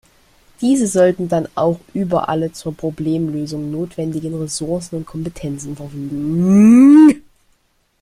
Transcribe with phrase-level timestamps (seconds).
[0.61, 7.21] Diese sollten dann auch über alle zur Problemlösung notwendigen Ressourcen und Kompetenzen verfügen.